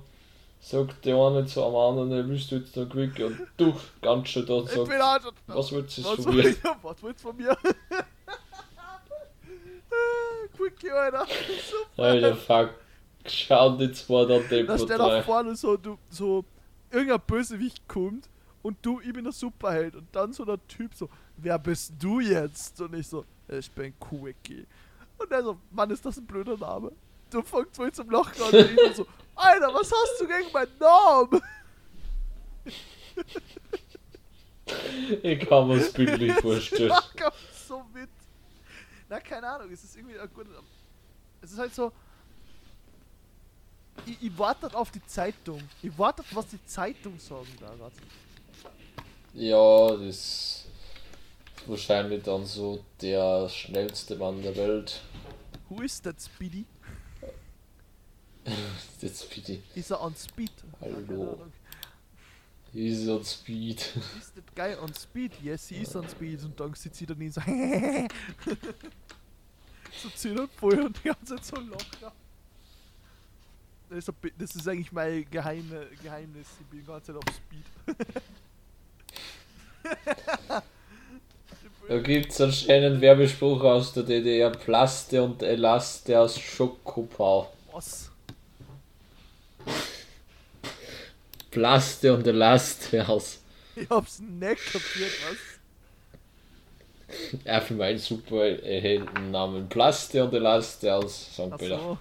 Sagt 0.59 1.05
der 1.05 1.15
eine 1.15 1.45
zu 1.45 1.63
am 1.63 1.75
anderen, 1.75 2.11
"Ey, 2.11 2.27
willst 2.27 2.51
du 2.51 2.57
jetzt 2.57 2.75
noch 2.75 2.87
quick? 2.87 3.17
Und 3.19 3.39
du, 3.57 3.73
ganz 4.01 4.27
schön 4.29 4.45
da 4.45 4.53
und 4.55 4.69
sagt, 4.69 5.33
was 5.47 5.71
willst 5.71 5.97
du 5.97 6.01
von 6.03 6.35
mir? 6.35 6.55
was 6.83 7.01
willst 7.01 7.23
du 7.23 7.27
von 7.29 7.37
mir? 7.37 7.57
Quickie, 10.55 10.91
Alter. 10.91 11.25
Super. 11.25 12.03
Alter, 12.03 12.35
fuck. 12.35 12.69
Schau 13.25 13.77
die 13.77 13.91
zwei 13.91 14.25
da 14.25 14.41
steht 14.77 14.99
da 14.99 15.05
rein. 15.07 15.23
vorne 15.23 15.55
so, 15.55 15.77
du, 15.77 15.97
so, 16.09 16.43
irgendein 16.91 17.21
Bösewicht 17.25 17.87
kommt 17.87 18.27
und 18.61 18.77
du, 18.81 18.99
ich 18.99 19.13
bin 19.13 19.23
der 19.23 19.33
Superheld 19.33 19.95
und 19.95 20.07
dann 20.11 20.33
so 20.33 20.43
der 20.43 20.59
Typ 20.67 20.93
so, 20.93 21.09
wer 21.37 21.57
bist 21.59 21.93
du 21.99 22.19
jetzt? 22.19 22.81
Und 22.81 22.95
ich 22.95 23.07
so, 23.07 23.25
ich 23.47 23.69
bin 23.71 23.93
Quickie. 23.99 24.65
Und 25.21 25.31
er 25.31 25.43
so, 25.43 25.57
Mann, 25.71 25.89
ist 25.91 26.05
das 26.05 26.17
ein 26.17 26.25
blöder 26.25 26.57
Name? 26.57 26.91
Du 27.29 27.41
fängst 27.41 27.77
wohl 27.77 27.91
zum 27.91 28.09
Lachen 28.09 28.41
an 28.43 28.53
und 28.53 28.79
ich 28.87 28.95
so, 28.95 29.05
Alter, 29.35 29.73
was 29.73 29.91
hast 29.91 30.21
du 30.21 30.27
gegen 30.27 30.51
meinen 30.51 30.77
Namen? 30.79 31.41
Ich 35.23 35.39
kann 35.47 35.67
mir's 35.67 35.91
bildlich 35.93 36.33
vorstellen. 36.33 36.89
Mach 36.89 37.13
auch 37.25 37.33
so 37.67 37.83
mit. 37.93 38.09
Na, 39.09 39.19
keine 39.19 39.47
Ahnung, 39.47 39.71
es 39.71 39.83
ist 39.83 39.95
irgendwie 39.95 40.17
ein 40.17 40.29
guter. 40.33 40.49
Es 41.41 41.51
ist 41.51 41.59
halt 41.59 41.73
so. 41.73 41.91
Ich, 44.05 44.21
ich 44.21 44.37
warte 44.37 44.73
auf 44.75 44.91
die 44.91 45.05
Zeitung. 45.05 45.61
Ich 45.81 45.97
warte, 45.97 46.23
was 46.31 46.47
die 46.47 46.65
Zeitung 46.65 47.19
sagen 47.19 47.47
da 47.59 47.67
grad. 47.75 47.91
Ja, 49.33 49.91
das 49.91 50.01
ist 50.01 50.65
wahrscheinlich 51.67 52.23
dann 52.23 52.45
so 52.45 52.83
der 53.01 53.49
schnellste 53.49 54.15
Mann 54.15 54.41
der 54.41 54.55
Welt. 54.55 55.01
Who 55.71 55.81
is 55.83 56.01
that 56.01 56.19
Speedy? 56.19 56.65
Jetzt 58.99 59.29
bitte. 59.29 59.59
Ist 59.73 59.89
er 59.89 60.01
on 60.01 60.13
Speed? 60.17 60.51
Hallo. 60.81 61.35
Ahnung. 61.35 61.53
He's 62.73 63.07
on 63.07 63.23
speed. 63.23 63.79
Ist 64.19 64.35
that 64.35 64.53
guy 64.53 64.75
on 64.75 64.93
Speed? 64.93 65.31
Yes, 65.41 65.69
he 65.69 65.81
is 65.81 65.95
on 65.95 66.09
Speed. 66.09 66.43
Und 66.43 66.59
dann 66.59 66.73
sitzt 66.73 66.97
sie 66.97 67.05
daneben 67.05 67.31
so. 67.31 67.39
so 70.01 70.09
ziemlich 70.09 70.49
voll 70.57 70.81
und 70.81 70.97
die 70.97 71.03
ganze 71.07 71.37
Zeit 71.37 71.45
so 71.45 71.55
locker. 71.55 72.11
Das 73.89 74.09
ist, 74.09 74.13
das 74.37 74.55
ist 74.55 74.67
eigentlich 74.67 74.91
mein 74.91 75.25
geheime 75.31 75.87
Geheimnis. 76.03 76.47
Ich 76.59 76.65
bin 76.67 76.81
die 76.81 76.85
ganze 76.85 77.13
Zeit 77.13 77.15
auf 77.15 77.23
Speed. 77.33 77.63
Da 81.87 81.99
gibt's 81.99 82.39
anscheinend 82.39 83.01
Werbespruch 83.01 83.63
aus 83.63 83.93
der 83.93 84.03
DDR. 84.03 84.51
Plaste 84.51 85.23
und 85.23 85.41
Elaste 85.43 86.19
aus 86.19 86.39
Schokopau. 86.39 87.51
Was? 87.71 88.11
Plaste 91.49 92.13
und 92.13 92.25
Elaste 92.25 93.07
aus. 93.07 93.39
Ich 93.75 93.89
hab's 93.89 94.19
nicht 94.19 94.63
kapiert, 94.65 95.11
was? 95.29 95.37
Einfach 97.45 97.75
mein 97.75 97.97
super 97.97 98.45
äh, 98.45 98.99
Namen. 99.29 99.67
Plaste 99.67 100.23
und 100.23 100.33
Elaste 100.33 100.95
aus 100.95 101.33
St. 101.33 101.57
Peter. 101.57 101.77
so. 101.77 101.97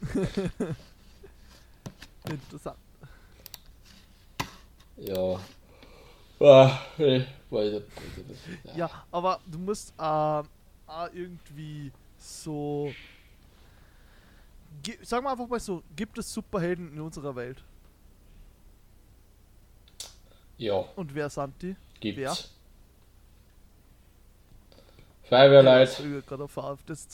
Interessant. 2.30 2.76
Ja. 4.96 5.40
Ah, 6.40 6.80
äh, 6.98 7.22
weiter. 7.50 7.82
Ja, 8.76 8.90
aber 9.10 9.40
du 9.46 9.58
musst 9.58 9.90
ähm, 9.98 10.46
auch 10.86 11.08
irgendwie 11.12 11.90
so. 12.18 12.92
Gi- 14.82 14.98
Sag 15.02 15.22
mal 15.22 15.32
einfach 15.32 15.48
mal 15.48 15.60
so: 15.60 15.82
Gibt 15.96 16.18
es 16.18 16.32
Superhelden 16.32 16.92
in 16.92 17.00
unserer 17.00 17.34
Welt? 17.34 17.62
Ja, 20.56 20.84
Und 20.96 21.14
wer 21.14 21.30
sind 21.30 21.54
die? 21.62 21.76
gibt's. 22.00 22.18
Wer? 22.20 22.36
Feuerwehrleut, 25.28 25.90
Ich 25.90 26.04
will 26.04 26.22
gerade 26.22 26.44
auf 26.44 26.82
das. 26.86 27.06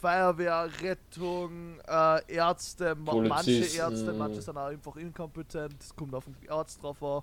Feuerwehr, 0.00 0.70
Rettung, 0.80 1.80
äh, 1.88 2.32
Ärzte, 2.34 2.94
ma 2.94 3.14
manche 3.14 3.28
Polizisten. 3.28 3.78
Ärzte, 3.80 4.12
manche 4.12 4.40
sind 4.40 4.56
auch 4.56 4.66
einfach 4.66 4.94
inkompetent. 4.96 5.74
Es 5.80 5.94
kommt 5.94 6.14
auf 6.14 6.24
den 6.24 6.36
Arzt 6.48 6.80
drauf 6.82 7.02
an. 7.02 7.22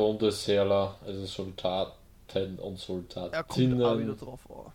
Bundesheerler, 0.00 0.96
also 1.06 1.24
Soldaten 1.26 1.92
und 2.32 2.38
Er 2.38 2.56
kommt 2.56 2.78
Soldatinnen. 2.80 4.16
drauf 4.16 4.40
an. 4.50 4.72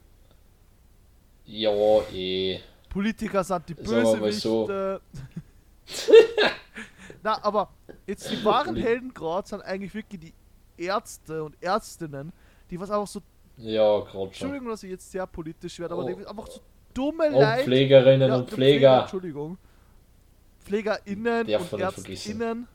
Ja, 1.45 1.71
eh. 2.11 2.59
Politiker 2.89 3.43
sind 3.43 3.69
die 3.69 3.73
Bösewichte. 3.75 4.39
so. 4.39 4.99
Na, 7.23 7.43
aber 7.43 7.69
jetzt 8.07 8.29
die 8.31 8.43
wahren 8.45 8.75
Helden 8.75 9.13
gerade 9.13 9.47
sind 9.47 9.61
eigentlich 9.61 9.93
wirklich 9.93 10.19
die 10.21 10.33
Ärzte 10.83 11.43
und 11.43 11.55
Ärztinnen, 11.61 12.31
die 12.69 12.79
was 12.79 12.91
einfach 12.91 13.07
so, 13.07 13.21
Ja, 13.57 13.99
gerade 13.99 14.11
schon. 14.11 14.23
Entschuldigung, 14.27 14.67
dass 14.69 14.83
ich 14.83 14.91
jetzt 14.91 15.11
sehr 15.11 15.25
politisch 15.25 15.79
werde, 15.79 15.93
aber 15.93 16.03
Oh. 16.03 16.07
die 16.07 16.25
einfach 16.27 16.47
so 16.47 16.59
dumme 16.93 17.27
Und 17.27 17.33
Leute. 17.33 17.63
Pflegerinnen 17.63 18.29
Ja, 18.29 18.35
und 18.38 18.49
der 18.49 18.55
Pfleger. 18.55 19.01
Entschuldigung. 19.01 19.57
PflegerInnen 20.65 21.41
und 21.41 21.47
nicht 21.47 21.61
vergessen. 21.61 22.67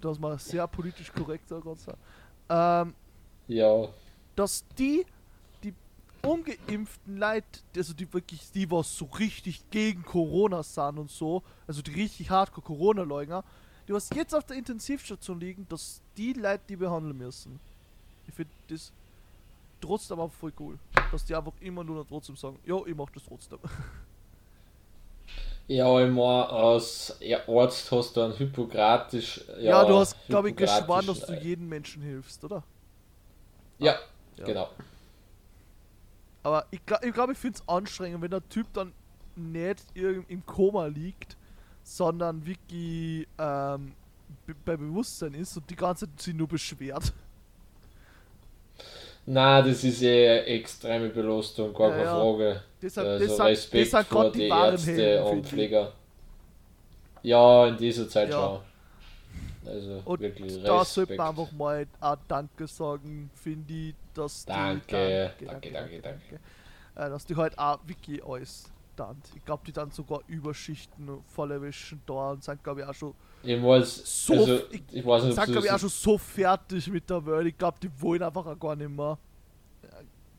Das 0.00 0.18
mal 0.18 0.38
sehr 0.38 0.66
politisch 0.66 1.12
korrekt 1.12 1.50
da 1.50 1.58
gerade 1.58 1.80
sagen. 1.80 1.98
Ähm, 2.48 2.94
Ja, 3.48 3.88
dass 4.36 4.64
die, 4.78 5.06
die 5.62 5.74
ungeimpften 6.22 7.16
Leute, 7.16 7.60
also 7.76 7.94
die 7.94 8.12
wirklich, 8.12 8.50
die 8.52 8.70
was 8.70 8.96
so 8.96 9.06
richtig 9.18 9.68
gegen 9.70 10.02
Corona 10.04 10.62
sind 10.62 10.98
und 10.98 11.10
so, 11.10 11.42
also 11.66 11.82
die 11.82 11.92
richtig 11.92 12.30
hardcore 12.30 12.66
Corona-Leugner, 12.66 13.44
die 13.86 13.92
was 13.92 14.10
jetzt 14.10 14.34
auf 14.34 14.44
der 14.44 14.56
Intensivstation 14.56 15.38
liegen, 15.40 15.66
dass 15.68 16.00
die 16.16 16.32
Leute 16.32 16.62
die 16.68 16.76
behandeln 16.76 17.16
müssen. 17.16 17.60
Ich 18.26 18.34
finde 18.34 18.52
das 18.68 18.92
trotzdem 19.80 20.18
aber 20.18 20.30
voll 20.30 20.52
cool. 20.58 20.78
Dass 21.12 21.24
die 21.24 21.34
einfach 21.34 21.52
immer 21.60 21.84
nur 21.84 21.96
noch 21.96 22.06
trotzdem 22.06 22.36
sagen, 22.36 22.58
ja, 22.64 22.76
ich 22.86 22.94
mach 22.94 23.10
das 23.10 23.24
trotzdem. 23.24 23.58
ja, 25.68 26.00
meine, 26.08 26.48
als 26.50 27.18
Arzt 27.48 27.90
hast 27.92 28.16
du 28.16 28.22
einen 28.22 28.36
Hippokratisch. 28.36 29.40
Ja, 29.60 29.72
Ja, 29.72 29.84
du 29.84 29.96
hast, 29.98 30.16
glaube 30.28 30.50
ich, 30.50 30.56
geschworen, 30.56 31.06
dass 31.06 31.24
du 31.24 31.32
jedem 31.34 31.68
Menschen 31.68 32.02
hilfst, 32.02 32.44
oder? 32.44 32.64
Ja, 33.78 33.98
Ja. 34.36 34.54
genau. 34.54 34.68
Aber 36.42 36.66
ich 36.70 36.84
glaube, 36.84 37.06
ich, 37.06 37.14
glaub, 37.14 37.30
ich 37.30 37.38
finde 37.38 37.58
es 37.58 37.68
anstrengend, 37.68 38.22
wenn 38.22 38.30
der 38.30 38.46
Typ 38.48 38.72
dann 38.72 38.94
nicht 39.34 39.84
irgend 39.94 40.28
im 40.30 40.44
Koma 40.46 40.86
liegt, 40.86 41.36
sondern 41.82 42.44
wirklich 42.46 43.28
ähm, 43.38 43.96
be- 44.46 44.54
bei 44.64 44.76
Bewusstsein 44.76 45.34
ist 45.34 45.56
und 45.56 45.68
die 45.70 45.76
ganze 45.76 46.06
Zeit 46.08 46.20
sich 46.20 46.34
nur 46.34 46.48
beschwert. 46.48 47.14
Na, 49.26 49.62
das 49.62 49.84
ist 49.84 50.02
eh 50.02 50.38
extreme 50.56 51.08
Belastung, 51.08 51.72
gar 51.74 51.92
keine 51.92 52.04
ja. 52.04 52.08
Frage. 52.08 52.62
Deshalb, 52.84 53.06
Also 53.08 53.24
deshalb, 53.26 53.50
Respekt 53.50 53.74
deshalb 53.86 54.06
vor 54.08 54.30
die 54.30 54.38
die 54.40 54.48
Ärzte 54.48 54.92
Helden, 54.92 55.26
und 55.26 55.38
ich. 55.40 55.46
Pfleger. 55.46 55.92
Ja, 57.22 57.66
in 57.68 57.76
dieser 57.78 58.08
Zeit 58.08 58.28
Ja. 58.28 58.36
schon. 58.36 58.60
Also 59.66 60.02
Und 60.04 60.20
wirklich 60.20 60.62
da 60.62 60.84
sollte 60.84 61.00
Respekt. 61.12 61.18
man 61.18 61.28
einfach 61.28 61.52
mal 61.52 61.86
auch 62.00 62.16
Danke 62.28 62.66
sagen, 62.66 63.30
finde 63.34 63.72
ich, 63.72 63.94
dass 64.12 64.44
die. 64.44 64.52
Danke, 64.52 65.32
danke, 65.46 65.72
danke, 65.72 66.40
Äh, 66.96 67.08
dass 67.08 67.24
die 67.24 67.34
halt 67.34 67.58
auch 67.58 67.78
wirklich 67.86 68.22
alles 68.22 68.70
dann. 68.94 69.16
Ich 69.34 69.44
glaube, 69.44 69.62
die 69.66 69.72
dann 69.72 69.90
sogar 69.90 70.20
Überschichten 70.28 71.08
voll 71.26 71.50
erwischen 71.52 72.02
da 72.06 72.32
und 72.32 72.44
sind, 72.44 72.62
glaube 72.62 72.82
ich, 72.82 72.86
auch 72.86 72.94
schon. 72.94 73.14
Ich 73.42 73.60
weiß, 73.62 74.26
So 74.26 74.34
also, 74.34 74.54
f- 74.56 74.68
ich 74.92 75.04
weiß 75.04 75.24
nicht, 75.24 75.34
Sind, 75.34 75.52
glaube 75.52 75.66
ich, 75.66 75.72
auch 75.72 75.78
schon 75.78 75.88
so 75.88 76.18
fertig 76.18 76.86
mit 76.88 77.08
der 77.08 77.24
Welt. 77.24 77.46
Ich 77.46 77.56
glaube, 77.58 77.78
die 77.82 77.90
wollen 78.00 78.22
einfach 78.22 78.44
auch 78.46 78.58
gar 78.58 78.76
nicht 78.76 78.90
mehr. 78.90 79.18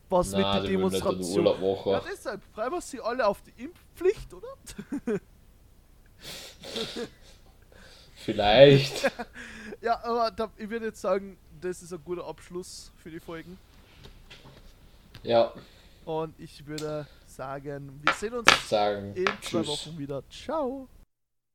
Was 0.08 0.30
Nein, 0.30 0.40
mit 0.40 0.54
der 0.54 0.70
Demonstration. 0.70 1.46
Ja, 1.46 1.52
machen. 1.54 2.00
deshalb 2.10 2.42
freuen 2.54 2.72
wir 2.72 2.80
sie 2.80 3.00
alle 3.00 3.26
auf 3.26 3.42
die 3.42 3.64
Impfpflicht, 3.64 4.32
oder? 4.34 4.48
Vielleicht. 8.14 9.10
Ja, 9.82 10.02
aber 10.04 10.30
da, 10.30 10.50
ich 10.56 10.70
würde 10.70 10.86
jetzt 10.86 11.00
sagen, 11.00 11.36
das 11.60 11.82
ist 11.82 11.92
ein 11.92 12.00
guter 12.04 12.26
Abschluss 12.26 12.90
für 12.96 13.10
die 13.10 13.20
Folgen. 13.20 13.58
ja, 15.22 15.52
Und 16.04 16.38
ich 16.40 16.66
würde 16.66 17.06
sagen, 17.26 18.00
wir 18.02 18.12
sehen 18.14 18.32
uns 18.34 18.48
sagen. 18.68 19.12
in 19.14 19.26
zwei 19.26 19.62
Tschüss. 19.62 19.66
Wochen 19.66 19.98
wieder. 19.98 20.22
Ciao. 20.30 20.88